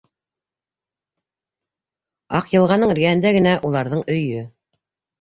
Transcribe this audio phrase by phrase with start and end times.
[2.41, 4.47] Аҡйылғаның эргәһендә генә уларҙың өйө.